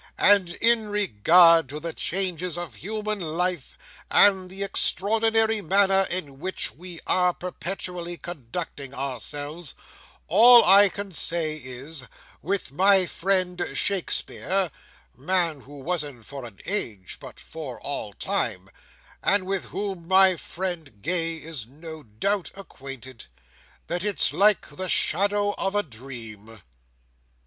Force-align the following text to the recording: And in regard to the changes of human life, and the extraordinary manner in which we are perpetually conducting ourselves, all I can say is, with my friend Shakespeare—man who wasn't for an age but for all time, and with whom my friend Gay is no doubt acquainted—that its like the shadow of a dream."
And 0.17 0.49
in 0.55 0.87
regard 0.87 1.69
to 1.69 1.79
the 1.79 1.93
changes 1.93 2.57
of 2.57 2.73
human 2.73 3.19
life, 3.19 3.77
and 4.09 4.49
the 4.49 4.63
extraordinary 4.63 5.61
manner 5.61 6.07
in 6.09 6.39
which 6.39 6.71
we 6.71 6.99
are 7.05 7.35
perpetually 7.35 8.17
conducting 8.17 8.95
ourselves, 8.95 9.75
all 10.27 10.65
I 10.65 10.89
can 10.89 11.11
say 11.11 11.55
is, 11.57 12.07
with 12.41 12.71
my 12.71 13.05
friend 13.05 13.61
Shakespeare—man 13.75 15.61
who 15.61 15.77
wasn't 15.77 16.25
for 16.25 16.45
an 16.45 16.57
age 16.65 17.19
but 17.19 17.39
for 17.39 17.79
all 17.79 18.11
time, 18.13 18.71
and 19.21 19.45
with 19.45 19.65
whom 19.65 20.07
my 20.07 20.35
friend 20.35 21.03
Gay 21.03 21.35
is 21.35 21.67
no 21.67 22.01
doubt 22.01 22.49
acquainted—that 22.55 24.03
its 24.03 24.33
like 24.33 24.67
the 24.69 24.89
shadow 24.89 25.53
of 25.59 25.75
a 25.75 25.83
dream." 25.83 26.63